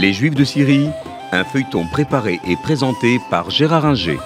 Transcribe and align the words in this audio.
Les 0.00 0.12
Juifs 0.12 0.36
de 0.36 0.44
Syrie, 0.44 0.90
un 1.32 1.42
feuilleton 1.42 1.84
préparé 1.88 2.38
et 2.46 2.54
présenté 2.54 3.18
par 3.30 3.50
Gérard 3.50 3.84
Inger. 3.84 4.18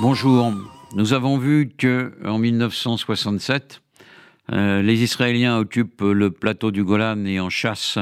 Bonjour. 0.00 0.52
Nous 0.96 1.12
avons 1.12 1.38
vu 1.38 1.70
que 1.78 2.14
en 2.24 2.38
1967, 2.38 3.80
euh, 4.52 4.82
les 4.82 5.04
Israéliens 5.04 5.56
occupent 5.56 6.00
le 6.00 6.32
plateau 6.32 6.72
du 6.72 6.82
Golan 6.82 7.24
et 7.26 7.38
en 7.38 7.48
chassent 7.48 8.00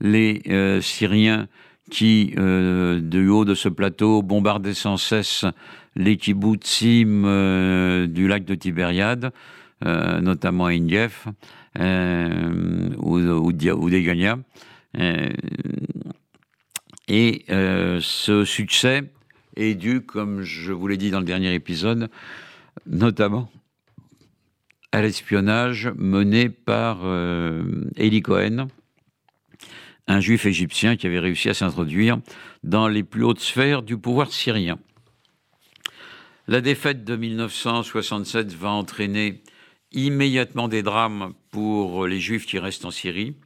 les 0.00 0.40
euh, 0.48 0.80
Syriens 0.80 1.48
qui, 1.90 2.34
euh, 2.38 3.00
du 3.00 3.26
haut 3.26 3.44
de 3.44 3.56
ce 3.56 3.68
plateau, 3.68 4.22
bombardaient 4.22 4.72
sans 4.72 4.98
cesse 4.98 5.44
les 5.96 6.16
kibbutzim 6.16 8.06
du 8.06 8.28
lac 8.28 8.44
de 8.44 8.54
Tibériade, 8.54 9.32
notamment 9.84 10.66
à 10.66 10.70
Indiev 10.70 11.26
ou, 11.76 13.18
ou. 13.18 13.52
Et 17.08 17.44
ce 17.48 18.44
succès 18.44 19.02
est 19.56 19.74
dû, 19.74 20.00
comme 20.00 20.42
je 20.42 20.72
vous 20.72 20.88
l'ai 20.88 20.96
dit 20.96 21.10
dans 21.10 21.20
le 21.20 21.26
dernier 21.26 21.54
épisode, 21.54 22.10
notamment 22.86 23.50
à 24.92 25.00
l'espionnage 25.00 25.90
mené 25.96 26.50
par 26.50 27.00
euh, 27.04 27.90
Eli 27.96 28.20
Cohen, 28.20 28.68
un 30.06 30.20
juif 30.20 30.44
égyptien 30.44 30.96
qui 30.96 31.06
avait 31.06 31.18
réussi 31.18 31.48
à 31.48 31.54
s'introduire 31.54 32.18
dans 32.62 32.88
les 32.88 33.02
plus 33.02 33.24
hautes 33.24 33.40
sphères 33.40 33.82
du 33.82 33.96
pouvoir 33.96 34.30
syrien. 34.30 34.78
La 36.46 36.60
défaite 36.60 37.04
de 37.04 37.16
1967 37.16 38.52
va 38.52 38.70
entraîner 38.70 39.42
immédiatement 39.92 40.68
des 40.68 40.82
drames 40.82 41.32
pour 41.50 42.06
les 42.06 42.20
juifs 42.20 42.46
qui 42.46 42.58
restent 42.58 42.84
en 42.84 42.90
Syrie, 42.90 43.36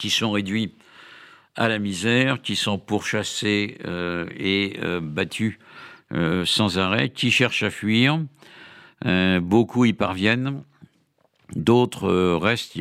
qui 0.00 0.10
sont 0.10 0.32
réduits 0.32 0.74
à 1.54 1.68
la 1.68 1.78
misère, 1.78 2.42
qui 2.42 2.56
sont 2.56 2.78
pourchassés 2.78 3.78
euh, 3.84 4.26
et 4.36 4.80
euh, 4.82 5.00
battus 5.00 5.58
sans 6.44 6.76
arrêt, 6.76 7.10
qui 7.10 7.30
cherchent 7.30 7.62
à 7.62 7.70
fuir, 7.70 8.18
euh, 9.06 9.40
beaucoup 9.40 9.84
y 9.86 9.92
parviennent, 9.92 10.62
d'autres 11.56 12.08
euh, 12.08 12.36
restent. 12.36 12.78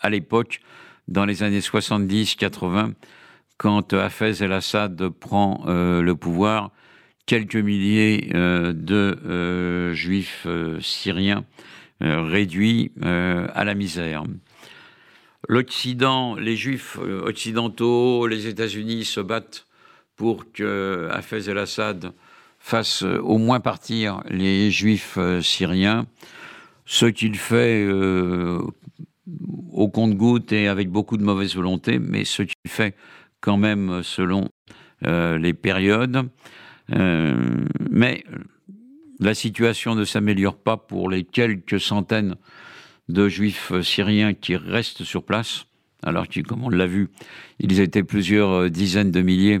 à 0.00 0.10
l'époque, 0.10 0.60
dans 1.08 1.24
les 1.26 1.42
années 1.42 1.60
70-80, 1.60 2.94
quand 3.58 3.92
Hafez 3.92 4.42
el-Assad 4.42 5.08
prend 5.10 5.64
euh, 5.66 6.00
le 6.00 6.14
pouvoir, 6.16 6.70
quelques 7.26 7.56
milliers 7.56 8.30
de 8.32 9.92
juifs 9.94 10.46
syriens 10.80 11.44
réduits 12.00 12.90
à 13.00 13.64
la 13.64 13.74
misère. 13.74 14.24
L'Occident, 15.48 16.36
les 16.36 16.56
juifs 16.56 16.98
occidentaux, 16.98 18.26
les 18.26 18.46
États-Unis 18.46 19.04
se 19.04 19.20
battent 19.20 19.66
pour 20.16 20.52
que 20.52 21.08
Hafez 21.10 21.50
el-Assad 21.50 22.12
fasse 22.62 23.02
euh, 23.02 23.18
au 23.18 23.38
moins 23.38 23.60
partir 23.60 24.22
les 24.28 24.70
juifs 24.70 25.16
euh, 25.18 25.42
syriens, 25.42 26.06
ce 26.86 27.06
qu'il 27.06 27.36
fait 27.36 27.84
euh, 27.84 28.60
au 29.72 29.88
compte-goutte 29.88 30.52
et 30.52 30.68
avec 30.68 30.88
beaucoup 30.88 31.16
de 31.16 31.24
mauvaise 31.24 31.56
volonté, 31.56 31.98
mais 31.98 32.24
ce 32.24 32.42
qu'il 32.42 32.70
fait 32.70 32.94
quand 33.40 33.56
même 33.56 34.02
selon 34.04 34.48
les 35.04 35.52
périodes. 35.52 36.28
mais 36.88 38.24
la 39.18 39.34
situation 39.34 39.96
ne 39.96 40.04
s'améliore 40.04 40.56
pas 40.56 40.76
pour 40.76 41.10
les 41.10 41.24
quelques 41.24 41.80
centaines 41.80 42.36
de 43.08 43.28
juifs 43.28 43.72
syriens 43.82 44.34
qui 44.34 44.56
restent 44.56 45.04
sur 45.04 45.24
place, 45.24 45.66
alors 46.02 46.28
que, 46.28 46.40
comme 46.40 46.64
on 46.64 46.70
l'a 46.70 46.86
vu, 46.86 47.10
ils 47.58 47.80
étaient 47.80 48.02
plusieurs 48.02 48.70
dizaines 48.70 49.10
de 49.10 49.22
milliers 49.22 49.60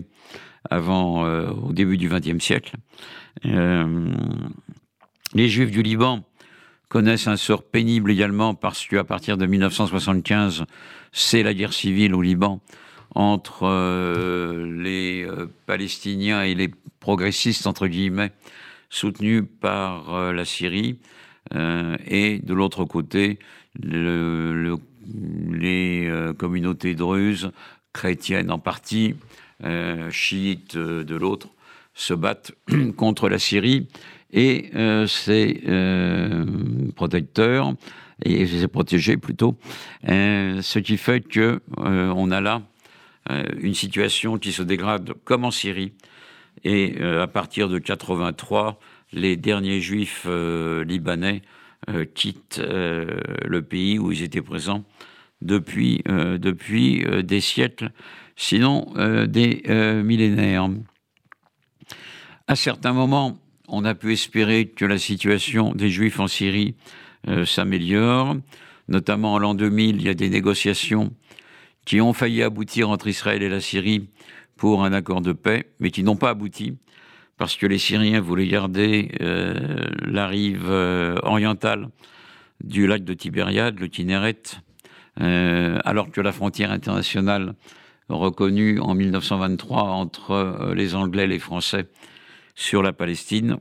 avant, 0.70 1.24
euh, 1.24 1.50
au 1.50 1.72
début 1.72 1.96
du 1.96 2.08
XXe 2.08 2.42
siècle. 2.42 2.76
Euh, 3.46 4.12
les 5.34 5.48
Juifs 5.48 5.70
du 5.70 5.82
Liban 5.82 6.24
connaissent 6.88 7.26
un 7.26 7.36
sort 7.36 7.64
pénible 7.64 8.10
également 8.10 8.54
parce 8.54 8.86
qu'à 8.86 9.04
partir 9.04 9.36
de 9.36 9.46
1975, 9.46 10.64
c'est 11.12 11.42
la 11.42 11.54
guerre 11.54 11.72
civile 11.72 12.14
au 12.14 12.22
Liban 12.22 12.60
entre 13.14 13.64
euh, 13.64 14.82
les 14.82 15.26
Palestiniens 15.66 16.42
et 16.42 16.54
les 16.54 16.70
progressistes, 17.00 17.66
entre 17.66 17.86
guillemets, 17.86 18.32
soutenus 18.90 19.44
par 19.60 20.32
la 20.32 20.44
Syrie, 20.44 20.98
et 21.54 22.38
de 22.42 22.54
l'autre 22.54 22.84
côté, 22.84 23.38
le, 23.82 24.76
les 25.52 26.10
communautés 26.38 26.94
druzes, 26.94 27.50
chrétiennes 27.92 28.50
en 28.50 28.58
partie, 28.58 29.14
euh, 29.64 30.10
chiites 30.10 30.74
euh, 30.74 31.04
de 31.04 31.14
l'autre, 31.14 31.48
se 31.94 32.14
battent 32.14 32.52
contre 32.96 33.28
la 33.28 33.38
Syrie 33.38 33.86
et 34.32 34.70
euh, 34.74 35.06
ses 35.06 35.62
protecteurs 36.96 37.74
et 38.24 38.46
ses 38.46 38.66
protégés 38.66 39.16
plutôt, 39.16 39.56
ce 40.04 40.78
qui 40.78 40.96
fait 40.96 41.20
que 41.20 41.60
on 41.76 42.30
a 42.30 42.40
là 42.40 42.62
une 43.60 43.74
situation 43.74 44.38
qui 44.38 44.52
se 44.52 44.62
dégrade 44.62 45.12
comme 45.24 45.44
en 45.44 45.50
Syrie. 45.50 45.92
Et 46.64 47.02
à 47.02 47.26
partir 47.26 47.68
de 47.68 47.78
83, 47.78 48.78
les 49.12 49.36
derniers 49.36 49.80
juifs 49.80 50.26
libanais 50.86 51.42
quittent 52.14 52.60
le 52.60 53.60
pays 53.60 53.98
où 53.98 54.12
ils 54.12 54.22
étaient 54.22 54.42
présents 54.42 54.84
depuis, 55.40 56.02
depuis 56.06 57.04
des 57.22 57.40
siècles 57.40 57.90
sinon 58.36 58.92
euh, 58.96 59.26
des 59.26 59.62
euh, 59.68 60.02
millénaires. 60.02 60.68
À 62.46 62.56
certains 62.56 62.92
moments, 62.92 63.38
on 63.68 63.84
a 63.84 63.94
pu 63.94 64.12
espérer 64.12 64.66
que 64.66 64.84
la 64.84 64.98
situation 64.98 65.72
des 65.72 65.90
Juifs 65.90 66.20
en 66.20 66.26
Syrie 66.26 66.74
euh, 67.28 67.44
s'améliore. 67.44 68.36
Notamment 68.88 69.34
en 69.34 69.38
l'an 69.38 69.54
2000, 69.54 69.96
il 69.96 70.02
y 70.02 70.08
a 70.08 70.14
des 70.14 70.28
négociations 70.28 71.12
qui 71.84 72.00
ont 72.00 72.12
failli 72.12 72.42
aboutir 72.42 72.90
entre 72.90 73.08
Israël 73.08 73.42
et 73.42 73.48
la 73.48 73.60
Syrie 73.60 74.08
pour 74.56 74.84
un 74.84 74.92
accord 74.92 75.20
de 75.20 75.32
paix, 75.32 75.66
mais 75.80 75.90
qui 75.90 76.02
n'ont 76.02 76.16
pas 76.16 76.30
abouti 76.30 76.76
parce 77.38 77.56
que 77.56 77.66
les 77.66 77.78
Syriens 77.78 78.20
voulaient 78.20 78.46
garder 78.46 79.10
la 79.18 80.26
rive 80.28 80.70
orientale 81.22 81.88
du 82.62 82.86
lac 82.86 83.04
de 83.04 83.14
Tibériade, 83.14 83.80
le 83.80 83.88
Kinneret, 83.88 84.42
alors 85.16 86.10
que 86.10 86.20
la 86.20 86.32
frontière 86.32 86.70
internationale 86.70 87.54
reconnu 88.12 88.78
en 88.80 88.94
1923 88.94 89.82
entre 89.82 90.30
euh, 90.32 90.74
les 90.74 90.94
Anglais 90.94 91.24
et 91.24 91.28
les 91.28 91.38
Français 91.38 91.88
sur 92.54 92.82
la 92.82 92.92
Palestine 92.92 93.56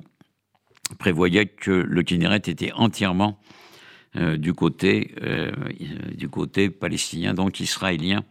prévoyait 1.00 1.46
que 1.46 1.72
le 1.72 2.04
Kinneret 2.04 2.42
était 2.48 2.72
entièrement 2.74 3.40
euh, 4.18 4.38
du 4.38 4.54
côté 4.54 5.16
euh, 5.24 5.52
du 6.14 6.28
côté 6.28 6.70
palestinien, 6.70 7.34
donc 7.34 7.60
israélien, 7.60 8.24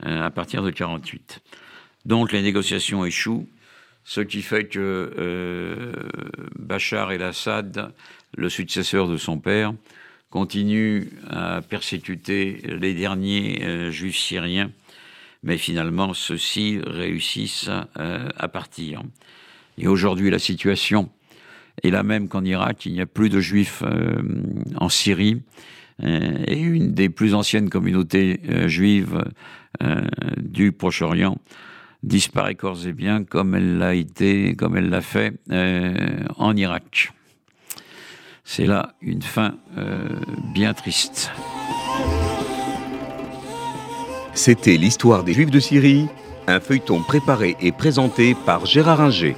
à 0.00 0.30
partir 0.30 0.62
de 0.62 0.70
48. 0.70 1.40
Donc 2.04 2.32
les 2.32 2.42
négociations 2.42 3.06
échouent, 3.06 3.46
ce 4.04 4.20
qui 4.20 4.42
fait 4.42 4.64
que 4.64 5.92
Bachar 6.58 7.12
el-Assad, 7.12 7.92
le 8.36 8.48
successeur 8.48 9.08
de 9.08 9.16
son 9.16 9.38
père, 9.38 9.72
continue 10.30 11.10
à 11.30 11.62
persécuter 11.62 12.60
les 12.66 12.94
derniers 12.94 13.90
juifs 13.90 14.18
syriens 14.18 14.70
mais 15.44 15.58
finalement 15.58 16.14
ceux-ci 16.14 16.80
réussissent 16.84 17.70
euh, 17.98 18.28
à 18.36 18.48
partir. 18.48 19.02
Et 19.78 19.86
aujourd'hui, 19.86 20.30
la 20.30 20.38
situation 20.38 21.10
est 21.82 21.90
la 21.90 22.02
même 22.02 22.28
qu'en 22.28 22.44
Irak. 22.44 22.86
Il 22.86 22.92
n'y 22.92 23.00
a 23.00 23.06
plus 23.06 23.28
de 23.28 23.40
juifs 23.40 23.82
euh, 23.84 24.22
en 24.76 24.88
Syrie. 24.88 25.42
Euh, 26.02 26.42
et 26.48 26.58
une 26.58 26.92
des 26.92 27.08
plus 27.08 27.34
anciennes 27.34 27.70
communautés 27.70 28.40
juives 28.66 29.22
du 30.38 30.72
Proche-Orient 30.72 31.36
disparaît 32.04 32.54
corps 32.54 32.86
et 32.86 32.92
bien 32.92 33.24
comme 33.24 33.54
elle 33.54 33.78
l'a 33.78 33.94
été, 33.94 34.54
comme 34.54 34.76
elle 34.76 34.90
l'a 34.90 35.00
fait 35.00 35.34
en 35.50 36.56
Irak. 36.56 37.12
C'est 38.44 38.66
là 38.66 38.94
une 39.00 39.22
fin 39.22 39.54
bien 40.54 40.74
triste. 40.74 41.32
C'était 44.34 44.76
l'histoire 44.76 45.24
des 45.24 45.32
Juifs 45.32 45.50
de 45.50 45.60
Syrie, 45.60 46.06
un 46.46 46.60
feuilleton 46.60 47.02
préparé 47.02 47.56
et 47.60 47.72
présenté 47.72 48.34
par 48.34 48.66
Gérard 48.66 49.00
Inger. 49.00 49.36